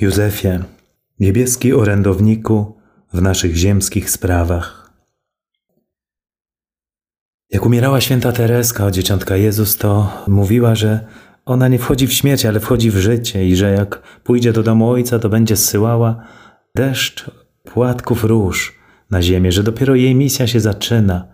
Józefie, 0.00 0.58
niebieski 1.20 1.72
orędowniku 1.72 2.76
w 3.12 3.22
naszych 3.22 3.56
ziemskich 3.56 4.10
sprawach. 4.10 4.92
Jak 7.50 7.66
umierała 7.66 8.00
święta 8.00 8.32
Tereska, 8.32 8.90
dzieciątka 8.90 9.36
Jezus, 9.36 9.76
to 9.76 10.12
mówiła, 10.28 10.74
że 10.74 11.06
ona 11.44 11.68
nie 11.68 11.78
wchodzi 11.78 12.06
w 12.06 12.12
śmierć, 12.12 12.46
ale 12.46 12.60
wchodzi 12.60 12.90
w 12.90 12.96
życie 12.96 13.48
i 13.48 13.56
że 13.56 13.70
jak 13.72 14.20
pójdzie 14.24 14.52
do 14.52 14.62
domu 14.62 14.90
Ojca, 14.90 15.18
to 15.18 15.28
będzie 15.28 15.56
zsyłała 15.56 16.26
deszcz 16.76 17.30
płatków 17.64 18.24
róż 18.24 18.78
na 19.10 19.22
ziemię, 19.22 19.52
że 19.52 19.62
dopiero 19.62 19.94
jej 19.94 20.14
misja 20.14 20.46
się 20.46 20.60
zaczyna. 20.60 21.28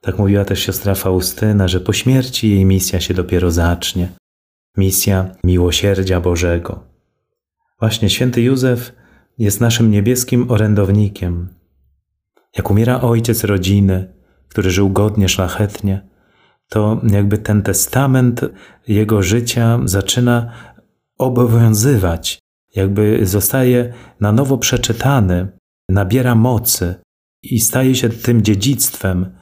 Tak 0.00 0.18
mówiła 0.18 0.44
też 0.44 0.58
siostra 0.62 0.94
Faustyna, 0.94 1.68
że 1.68 1.80
po 1.80 1.92
śmierci 1.92 2.50
jej 2.50 2.64
misja 2.64 3.00
się 3.00 3.14
dopiero 3.14 3.50
zacznie. 3.50 4.08
Misja 4.76 5.30
miłosierdzia 5.44 6.20
Bożego. 6.20 6.97
Właśnie 7.80 8.10
święty 8.10 8.42
Józef 8.42 8.92
jest 9.38 9.60
naszym 9.60 9.90
niebieskim 9.90 10.50
orędownikiem. 10.50 11.48
Jak 12.56 12.70
umiera 12.70 13.00
ojciec 13.00 13.44
rodziny, 13.44 14.14
który 14.48 14.70
żył 14.70 14.90
godnie, 14.90 15.28
szlachetnie, 15.28 16.08
to 16.68 17.00
jakby 17.10 17.38
ten 17.38 17.62
testament 17.62 18.40
jego 18.88 19.22
życia 19.22 19.80
zaczyna 19.84 20.52
obowiązywać, 21.18 22.38
jakby 22.74 23.26
zostaje 23.26 23.92
na 24.20 24.32
nowo 24.32 24.58
przeczytany, 24.58 25.48
nabiera 25.88 26.34
mocy 26.34 26.94
i 27.42 27.60
staje 27.60 27.94
się 27.94 28.08
tym 28.08 28.42
dziedzictwem, 28.42 29.36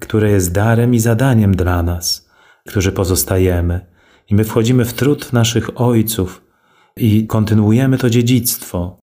które 0.00 0.30
jest 0.30 0.52
darem 0.52 0.94
i 0.94 0.98
zadaniem 0.98 1.56
dla 1.56 1.82
nas, 1.82 2.30
którzy 2.68 2.92
pozostajemy. 2.92 3.86
I 4.30 4.34
my 4.34 4.44
wchodzimy 4.44 4.84
w 4.84 4.92
trud 4.92 5.32
naszych 5.32 5.80
ojców 5.80 6.51
i 6.96 7.26
kontynuujemy 7.26 7.98
to 7.98 8.10
dziedzictwo 8.10 8.98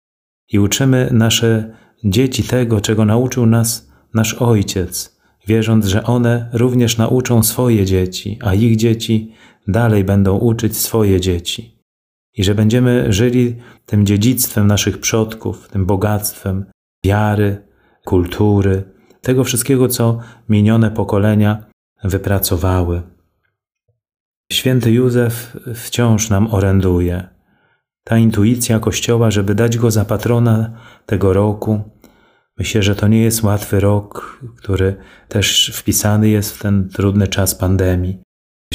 i 0.53 0.59
uczymy 0.59 1.09
nasze 1.13 1.77
dzieci 2.05 2.43
tego, 2.43 2.81
czego 2.81 3.05
nauczył 3.05 3.47
nas 3.47 3.89
nasz 4.15 4.35
Ojciec, 4.35 5.17
wierząc, 5.47 5.87
że 5.87 6.05
one 6.05 6.51
również 6.53 6.99
nauczą 6.99 7.43
swoje 7.43 7.87
dzieci, 7.87 8.39
a 8.43 8.55
ich 8.55 8.77
dzieci 8.77 9.33
dalej 9.69 10.05
będą 10.05 10.39
uczyć 10.39 10.77
swoje 10.77 11.21
dzieci. 11.21 11.79
I 12.37 12.45
że 12.45 12.55
będziemy 12.55 13.13
żyli 13.13 13.57
tym 13.87 14.07
dziedzictwem 14.07 14.67
naszych 14.67 14.99
przodków, 14.99 15.69
tym 15.69 15.87
bogactwem 15.87 16.65
wiary, 17.05 17.63
kultury, 18.05 18.83
tego 19.21 19.45
wszystkiego, 19.45 19.89
co 19.89 20.19
minione 20.49 20.91
pokolenia 20.91 21.65
wypracowały. 22.05 23.03
Święty 24.53 24.93
Józef 24.93 25.57
wciąż 25.75 26.31
nam 26.31 26.55
oręduje 26.55 27.34
ta 28.05 28.19
intuicja 28.19 28.81
Kościoła, 28.81 29.31
żeby 29.31 29.55
dać 29.55 29.79
go 29.79 29.91
za 29.91 30.05
patrona 30.05 30.81
tego 31.07 31.33
roku. 31.33 31.83
Myślę, 32.59 32.83
że 32.83 32.95
to 32.95 33.09
nie 33.09 33.23
jest 33.23 33.43
łatwy 33.43 33.81
rok, 33.81 34.41
który 34.57 34.97
też 35.29 35.73
wpisany 35.75 36.29
jest 36.29 36.57
w 36.57 36.63
ten 36.63 36.89
trudny 36.89 37.29
czas 37.29 37.55
pandemii. 37.55 38.19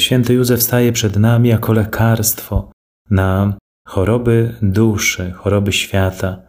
Święty 0.00 0.34
Józef 0.34 0.62
staje 0.62 0.92
przed 0.92 1.16
nami 1.16 1.48
jako 1.48 1.72
lekarstwo 1.72 2.70
na 3.10 3.58
choroby 3.86 4.54
duszy, 4.62 5.30
choroby 5.30 5.72
świata, 5.72 6.42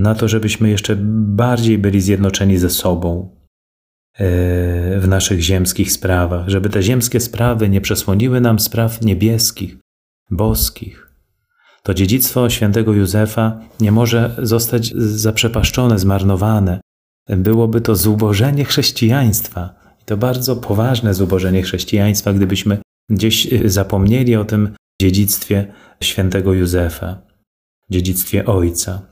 na 0.00 0.14
to, 0.14 0.28
żebyśmy 0.28 0.70
jeszcze 0.70 0.96
bardziej 1.36 1.78
byli 1.78 2.00
zjednoczeni 2.00 2.58
ze 2.58 2.70
sobą 2.70 3.36
e, 4.14 5.00
w 5.00 5.08
naszych 5.08 5.40
ziemskich 5.40 5.92
sprawach, 5.92 6.48
żeby 6.48 6.70
te 6.70 6.82
ziemskie 6.82 7.20
sprawy 7.20 7.68
nie 7.68 7.80
przesłoniły 7.80 8.40
nam 8.40 8.58
spraw 8.58 9.02
niebieskich, 9.02 9.76
boskich 10.30 11.07
to 11.88 11.94
dziedzictwo 11.94 12.50
świętego 12.50 12.92
Józefa 12.92 13.60
nie 13.80 13.92
może 13.92 14.36
zostać 14.42 14.92
zaprzepaszczone, 14.96 15.98
zmarnowane. 15.98 16.80
Byłoby 17.28 17.80
to 17.80 17.96
zubożenie 17.96 18.64
chrześcijaństwa. 18.64 19.74
I 20.02 20.04
to 20.04 20.16
bardzo 20.16 20.56
poważne 20.56 21.14
zubożenie 21.14 21.62
chrześcijaństwa, 21.62 22.32
gdybyśmy 22.32 22.78
gdzieś 23.10 23.52
y, 23.52 23.70
zapomnieli 23.70 24.36
o 24.36 24.44
tym 24.44 24.76
dziedzictwie 25.02 25.72
świętego 26.02 26.52
Józefa, 26.52 27.22
dziedzictwie 27.90 28.46
Ojca. 28.46 29.02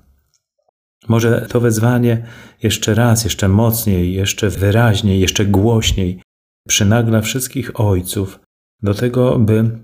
Może 1.09 1.47
to 1.51 1.61
wezwanie 1.61 2.27
jeszcze 2.63 2.95
raz, 2.95 3.25
jeszcze 3.25 3.49
mocniej, 3.49 4.13
jeszcze 4.13 4.51
wyraźniej, 4.51 5.21
jeszcze 5.21 5.47
głośniej 5.47 6.23
przynagla 6.69 7.21
wszystkich 7.21 7.81
ojców 7.81 8.41
do 8.83 8.95
tego, 8.95 9.39
by 9.39 9.79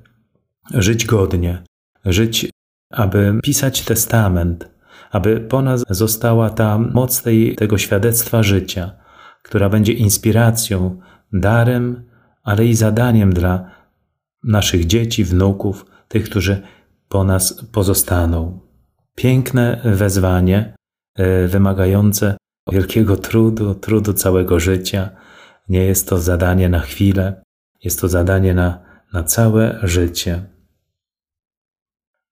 żyć 0.74 1.06
godnie, 1.06 1.62
żyć 2.04 2.52
aby 2.92 3.40
pisać 3.42 3.82
testament, 3.82 4.70
aby 5.10 5.40
po 5.40 5.62
nas 5.62 5.84
została 5.90 6.50
ta 6.50 6.78
moc 6.78 7.22
tej, 7.22 7.56
tego 7.56 7.78
świadectwa 7.78 8.42
życia, 8.42 8.90
która 9.42 9.68
będzie 9.68 9.92
inspiracją, 9.92 11.00
darem, 11.32 12.04
ale 12.42 12.66
i 12.66 12.74
zadaniem 12.74 13.32
dla 13.32 13.70
naszych 14.44 14.86
dzieci, 14.86 15.24
wnuków, 15.24 15.86
tych, 16.08 16.24
którzy 16.24 16.62
po 17.08 17.24
nas 17.24 17.64
pozostaną. 17.72 18.60
Piękne 19.16 19.80
wezwanie, 19.84 20.74
e, 21.16 21.48
wymagające 21.48 22.36
wielkiego 22.72 23.16
trudu, 23.16 23.74
trudu 23.74 24.12
całego 24.12 24.60
życia. 24.60 25.10
Nie 25.68 25.84
jest 25.84 26.08
to 26.08 26.18
zadanie 26.18 26.68
na 26.68 26.80
chwilę, 26.80 27.42
jest 27.84 28.00
to 28.00 28.08
zadanie 28.08 28.54
na, 28.54 28.82
na 29.12 29.22
całe 29.22 29.78
życie. 29.82 30.42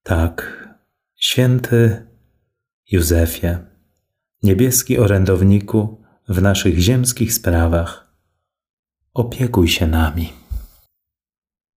Tak, 0.03 0.69
święty 1.17 2.07
Józefie, 2.91 3.59
niebieski 4.43 4.99
orędowniku 4.99 6.05
w 6.29 6.43
naszych 6.43 6.79
ziemskich 6.79 7.33
sprawach, 7.33 8.15
opiekuj 9.15 9.69
się 9.69 9.87
nami. 9.87 10.40